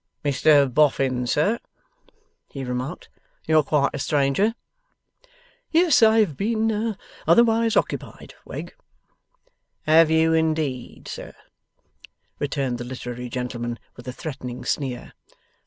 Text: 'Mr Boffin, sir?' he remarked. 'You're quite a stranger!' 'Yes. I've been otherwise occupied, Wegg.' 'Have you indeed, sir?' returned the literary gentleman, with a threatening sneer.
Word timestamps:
'Mr 0.25 0.67
Boffin, 0.73 1.27
sir?' 1.27 1.59
he 2.49 2.63
remarked. 2.63 3.07
'You're 3.45 3.61
quite 3.61 3.91
a 3.93 3.99
stranger!' 3.99 4.55
'Yes. 5.69 6.01
I've 6.01 6.35
been 6.35 6.97
otherwise 7.27 7.77
occupied, 7.77 8.33
Wegg.' 8.43 8.73
'Have 9.83 10.09
you 10.09 10.33
indeed, 10.33 11.07
sir?' 11.07 11.35
returned 12.39 12.79
the 12.79 12.83
literary 12.83 13.29
gentleman, 13.29 13.77
with 13.95 14.07
a 14.07 14.11
threatening 14.11 14.65
sneer. 14.65 15.13